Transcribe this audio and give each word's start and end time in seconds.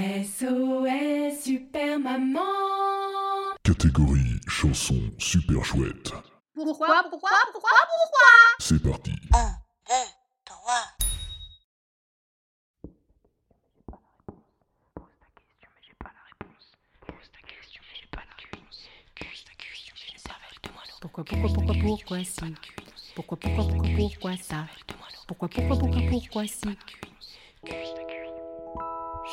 SOS 0.00 1.42
Super 1.44 1.98
Maman 1.98 2.40
Catégorie 3.62 4.40
chanson 4.48 4.98
super 5.18 5.62
chouette. 5.62 6.10
Pourquoi, 6.54 7.02
pourquoi, 7.10 7.30
pourquoi, 7.52 7.70
pourquoi? 7.86 8.30
C'est 8.60 8.82
parti. 8.82 9.12
1, 9.34 9.36
2, 9.88 9.94
3. 10.46 10.74
Pourquoi, 21.02 21.24
pourquoi, 21.24 21.50
pourquoi, 21.52 21.74
pourquoi 21.78 22.24
si? 22.24 22.54
Pourquoi, 23.14 23.38
pourquoi, 23.38 23.64
pourquoi, 23.68 23.90
pourquoi 23.96 24.36
ça? 24.38 24.66
Pourquoi, 25.26 25.48
pourquoi, 25.48 25.76
pourquoi, 25.78 26.00
pourquoi 26.08 26.46
si? 26.46 26.78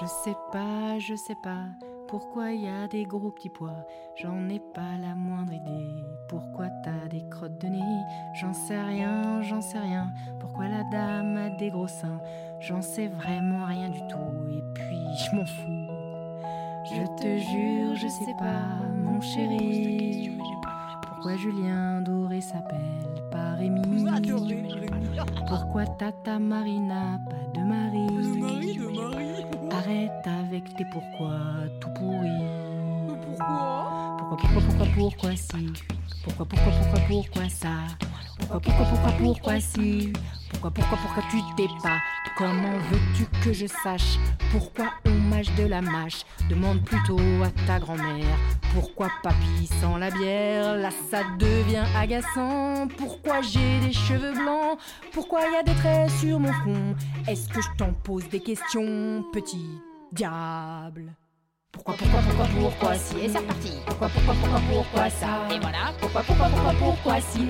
Je 0.00 0.06
sais 0.06 0.36
pas, 0.50 0.98
je 0.98 1.14
sais 1.14 1.36
pas 1.36 1.66
Pourquoi 2.08 2.50
y 2.50 2.66
a 2.66 2.88
des 2.88 3.04
gros 3.04 3.30
petits 3.30 3.48
pois. 3.48 3.86
J'en 4.16 4.48
ai 4.48 4.58
pas 4.58 4.98
la 5.00 5.14
moindre 5.14 5.52
idée. 5.52 6.02
Pourquoi 6.28 6.66
t'as 6.82 7.06
des 7.08 7.24
crottes 7.28 7.60
de 7.60 7.68
nez? 7.68 8.02
J'en 8.34 8.52
sais 8.52 8.80
rien, 8.80 9.40
j'en 9.42 9.60
sais 9.60 9.78
rien. 9.78 10.12
Pourquoi 10.40 10.66
la 10.66 10.82
dame 10.90 11.36
a 11.36 11.50
des 11.50 11.70
gros 11.70 11.86
seins? 11.86 12.20
J'en 12.58 12.82
sais 12.82 13.06
vraiment 13.06 13.66
rien 13.66 13.88
du 13.88 14.00
tout. 14.08 14.50
Et 14.50 14.62
puis 14.74 14.98
je 15.16 15.36
m'en 15.36 15.46
fous. 15.46 15.84
Je 16.84 17.22
te 17.22 17.38
jure, 17.38 17.94
je 17.94 18.08
sais 18.08 18.34
pas, 18.38 18.84
mon 18.96 19.20
chéri 19.20 20.30
pourquoi 21.24 21.40
Julien 21.40 22.02
Doré 22.02 22.42
s'appelle 22.42 23.24
pas 23.30 23.54
Rémi 23.54 24.04
Pourquoi 25.48 25.86
Tata 25.86 26.38
Marina 26.38 27.18
pas 27.30 27.58
de 27.58 27.64
mari 27.64 28.06
Arrête 29.70 30.26
avec 30.26 30.64
tes 30.76 30.84
pourquoi 30.92 31.40
tout 31.80 31.88
pourri 31.94 32.28
Pourquoi 33.08 34.16
Pourquoi, 34.18 34.36
pourquoi, 34.36 34.62
pourquoi, 34.68 34.86
pourquoi 34.94 35.36
si? 35.36 35.72
Pourquoi, 36.24 36.44
pourquoi, 36.44 36.72
pourquoi, 36.72 37.00
pourquoi 37.08 37.48
ça? 37.48 37.68
Pourquoi, 38.40 38.60
pourquoi, 38.60 38.84
pourquoi, 38.84 39.12
pourquoi 39.18 39.60
si? 39.60 40.12
Pourquoi, 40.50 40.70
pourquoi, 40.72 40.98
pourquoi 40.98 41.22
tu 41.30 41.38
t'es 41.56 41.68
pas? 41.82 42.00
Comment 42.36 42.76
veux-tu 42.90 43.24
que 43.42 43.54
je 43.54 43.66
sache 43.82 44.18
Pourquoi 44.52 44.90
on 45.06 45.13
de 45.42 45.66
la 45.66 45.80
mâche. 45.80 46.24
Demande 46.48 46.84
plutôt 46.84 47.18
à 47.42 47.50
ta 47.66 47.80
grand-mère. 47.80 48.38
Pourquoi 48.72 49.08
papy 49.22 49.68
sans 49.80 49.96
la 49.96 50.10
bière? 50.10 50.76
Là 50.76 50.90
ça 51.10 51.22
devient 51.38 51.84
agaçant. 51.96 52.86
Pourquoi 52.96 53.40
j'ai 53.42 53.80
des 53.80 53.92
cheveux 53.92 54.32
blancs? 54.32 54.78
Pourquoi 55.12 55.40
y 55.42 55.56
a 55.56 55.62
des 55.62 55.74
traits 55.74 56.10
sur 56.20 56.38
mon 56.38 56.52
front? 56.52 56.94
Est-ce 57.26 57.48
que 57.48 57.60
je 57.60 57.68
t'en 57.76 57.92
pose 57.92 58.28
des 58.28 58.40
questions 58.40 59.24
Petit 59.32 59.66
diable? 60.12 61.12
Pourquoi, 61.72 61.94
pourquoi, 61.98 62.20
pourquoi, 62.20 62.46
pourquoi 62.60 62.94
si? 62.94 63.18
Et 63.18 63.28
c'est 63.28 63.38
reparti. 63.38 63.72
Pourquoi, 63.86 64.08
pourquoi, 64.08 64.34
pourquoi, 64.34 64.60
pourquoi 64.70 65.10
ça? 65.10 65.48
Et 65.50 65.58
voilà. 65.58 65.92
Pourquoi, 66.00 66.22
pourquoi, 66.22 66.48
pourquoi, 66.48 66.72
pourquoi 66.78 67.20
si? 67.20 67.48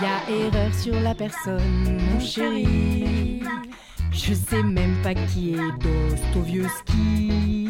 Y 0.00 0.04
a 0.04 0.30
erreur 0.30 0.74
sur 0.74 1.00
la 1.00 1.14
personne, 1.14 1.98
mon 2.12 2.20
chéri. 2.20 3.40
Je 4.12 4.34
sais 4.34 4.62
même 4.62 4.94
pas 5.02 5.14
qui 5.14 5.54
est 5.54 5.72
Dostoevsky. 5.80 7.68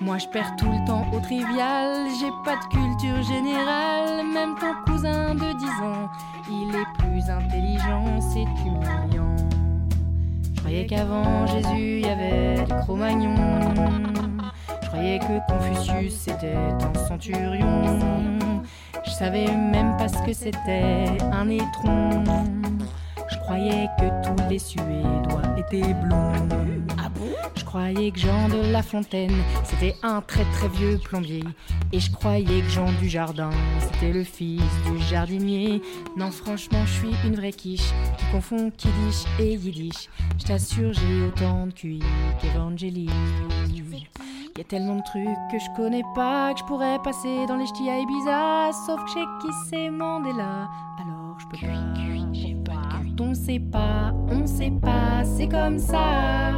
Moi 0.00 0.18
je 0.18 0.26
perds 0.28 0.54
tout 0.56 0.70
le 0.70 0.86
temps 0.86 1.06
au 1.12 1.20
trivial, 1.20 2.08
j'ai 2.20 2.30
pas 2.44 2.56
de 2.56 2.64
culture 2.70 3.22
générale. 3.22 4.26
Même 4.32 4.54
ton 4.60 4.74
cousin 4.92 5.34
de 5.34 5.58
10 5.58 5.64
ans, 5.82 6.10
il 6.50 6.74
est 6.74 6.86
plus 6.98 7.30
intelligent, 7.30 8.20
c'est 8.20 8.46
humiliant. 8.66 9.36
Je 10.54 10.60
croyais 10.60 10.86
qu'avant 10.86 11.46
Jésus 11.46 12.00
y 12.00 12.06
avait 12.06 12.64
des 12.64 12.74
Cro-Magnons. 12.82 13.34
Je 14.82 14.86
croyais 14.88 15.18
que 15.20 15.50
Confucius 15.50 16.14
c'était 16.14 16.54
un 16.54 17.08
centurion. 17.08 17.98
Je 19.04 19.10
savais 19.10 19.46
même 19.46 19.96
pas 19.96 20.08
ce 20.08 20.22
que 20.22 20.32
c'était 20.32 21.06
un 21.32 21.48
étron. 21.48 22.22
Je 23.42 23.46
croyais 23.46 23.88
que 23.98 24.04
tous 24.24 24.48
les 24.48 24.58
Suédois 24.60 25.42
étaient 25.58 25.94
blonds. 25.94 26.32
Ah 26.96 27.08
bon? 27.08 27.26
Je 27.56 27.64
croyais 27.64 28.12
que 28.12 28.18
Jean 28.20 28.48
de 28.48 28.70
La 28.70 28.84
Fontaine, 28.84 29.34
c'était 29.64 29.96
un 30.04 30.20
très 30.20 30.44
très 30.52 30.68
vieux 30.68 30.96
plombier. 31.02 31.42
Et 31.92 31.98
je 31.98 32.12
croyais 32.12 32.60
que 32.62 32.68
Jean 32.68 32.92
du 33.00 33.08
Jardin, 33.08 33.50
c'était 33.80 34.12
le 34.12 34.22
fils 34.22 34.62
du 34.86 34.96
jardinier. 35.10 35.82
Non, 36.16 36.30
franchement, 36.30 36.86
je 36.86 36.92
suis 36.92 37.16
une 37.26 37.34
vraie 37.34 37.50
quiche 37.50 37.90
qui 38.16 38.24
confond 38.30 38.70
kiddish 38.70 39.24
et 39.40 39.54
yiddish. 39.54 40.08
Je 40.38 40.44
t'assure, 40.44 40.92
j'ai 40.92 41.26
autant 41.26 41.66
de 41.66 41.72
QI 41.72 42.00
qu'Evangélie. 42.40 43.10
Y 44.56 44.60
a 44.60 44.64
tellement 44.64 44.96
de 44.96 45.02
trucs 45.02 45.24
que 45.50 45.58
je 45.58 45.76
connais 45.76 46.04
pas 46.14 46.52
que 46.52 46.60
je 46.60 46.64
pourrais 46.64 46.98
passer 47.02 47.46
dans 47.48 47.56
les 47.56 47.66
ch'tis 47.66 47.90
à 47.90 47.98
Ibiza. 47.98 48.70
Sauf 48.86 49.02
que 49.02 49.10
j'ai 49.14 49.24
qui 49.40 49.52
c'est 49.68 49.90
Mandela? 49.90 50.68
Alors 51.00 51.40
je 51.40 51.46
peux 51.48 51.66
pas. 51.66 52.21
On 53.20 53.34
sait 53.34 53.60
pas, 53.60 54.12
on 54.28 54.46
sait 54.46 54.72
pas, 54.72 55.22
c'est 55.24 55.46
comme 55.46 55.78
ça. 55.78 56.50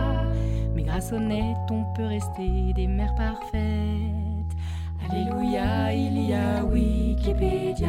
Mais 0.75 0.82
grâce 0.82 1.12
au 1.12 1.19
net, 1.19 1.56
on 1.70 1.84
peut 1.94 2.06
rester 2.06 2.72
des 2.75 2.87
mères 2.87 3.15
parfaites. 3.15 3.60
Alléluia, 5.09 5.93
il 5.93 6.31
y 6.31 6.32
a 6.32 6.64
Wikipédia. 6.64 7.87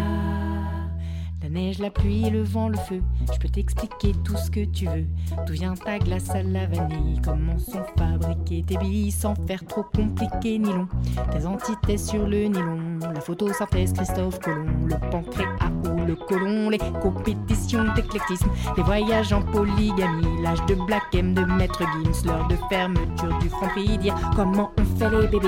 La 1.41 1.49
neige, 1.49 1.79
la 1.79 1.89
pluie, 1.89 2.29
le 2.29 2.43
vent, 2.43 2.69
le 2.69 2.77
feu, 2.77 3.01
je 3.31 3.39
peux 3.39 3.49
t'expliquer 3.49 4.13
tout 4.23 4.35
ce 4.35 4.51
que 4.51 4.65
tu 4.65 4.87
veux. 4.87 5.05
D'où 5.47 5.53
vient 5.53 5.75
ta 5.75 5.97
glace 5.97 6.29
à 6.31 6.43
la 6.43 6.65
vanille? 6.65 7.21
Comment 7.23 7.57
sont 7.57 7.85
fabriquées 7.97 8.63
tes 8.67 8.77
billes 8.77 9.11
sans 9.11 9.35
faire 9.47 9.65
trop 9.65 9.83
compliqué 9.83 10.59
ni 10.59 10.73
long? 10.73 10.87
Tes 11.31 11.45
antithèses 11.45 12.09
sur 12.09 12.27
le 12.27 12.45
nylon, 12.45 12.99
la 13.13 13.21
photosynthèse 13.21 13.93
Christophe 13.93 14.39
Colomb, 14.39 14.87
le 14.87 14.95
pancréas 15.09 15.71
le 16.05 16.15
côlon, 16.15 16.69
les 16.69 16.77
compétitions 17.01 17.85
d'éclectisme, 17.95 18.49
les 18.77 18.83
voyages 18.83 19.33
en 19.33 19.41
polygamie, 19.41 20.41
l'âge 20.41 20.63
de 20.67 20.75
Black 20.75 21.03
M, 21.13 21.33
de 21.33 21.43
Maître 21.45 21.79
Gims, 21.79 22.25
l'heure 22.25 22.47
de 22.47 22.57
fermeture 22.69 23.37
du 23.39 23.49
prix, 23.49 23.97
dire 23.97 24.15
comment 24.35 24.71
on 24.79 24.99
fait 24.99 25.09
les 25.09 25.27
bébés. 25.27 25.47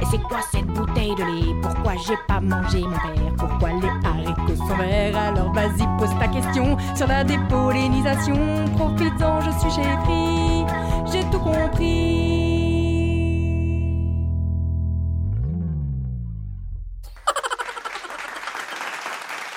Et 0.00 0.04
c'est 0.10 0.22
quoi 0.22 0.38
cette 0.50 0.66
bouteille 0.66 1.14
de 1.14 1.22
lait? 1.22 1.54
Pourquoi 1.62 1.92
j'ai 2.06 2.16
pas 2.28 2.40
mangé 2.40 2.80
mon 2.80 2.90
père? 2.90 3.34
Pourquoi 3.38 3.68
les 3.70 4.08
haricots 4.08 4.56
sont 4.56 4.76
verts? 4.76 5.16
Alors 5.16 5.52
vas-y, 5.52 5.86
pose 5.98 6.16
ta 6.18 6.28
question 6.28 6.76
sur 6.94 7.06
la 7.06 7.24
dépollinisation. 7.24 8.36
Profites-en, 8.76 9.40